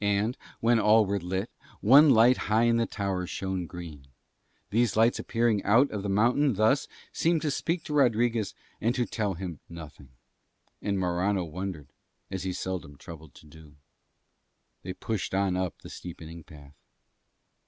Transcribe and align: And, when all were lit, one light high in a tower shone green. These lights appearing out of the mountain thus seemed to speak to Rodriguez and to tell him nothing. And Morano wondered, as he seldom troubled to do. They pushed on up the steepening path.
And, 0.00 0.38
when 0.60 0.78
all 0.78 1.06
were 1.06 1.18
lit, 1.18 1.50
one 1.80 2.10
light 2.10 2.36
high 2.36 2.62
in 2.66 2.78
a 2.78 2.86
tower 2.86 3.26
shone 3.26 3.66
green. 3.66 4.06
These 4.70 4.94
lights 4.96 5.18
appearing 5.18 5.60
out 5.64 5.90
of 5.90 6.04
the 6.04 6.08
mountain 6.08 6.54
thus 6.54 6.86
seemed 7.12 7.42
to 7.42 7.50
speak 7.50 7.82
to 7.86 7.92
Rodriguez 7.92 8.54
and 8.80 8.94
to 8.94 9.04
tell 9.04 9.34
him 9.34 9.58
nothing. 9.68 10.10
And 10.80 11.00
Morano 11.00 11.42
wondered, 11.42 11.88
as 12.30 12.44
he 12.44 12.52
seldom 12.52 12.96
troubled 12.96 13.34
to 13.34 13.46
do. 13.46 13.74
They 14.82 14.92
pushed 14.92 15.34
on 15.34 15.56
up 15.56 15.80
the 15.82 15.90
steepening 15.90 16.44
path. 16.44 16.76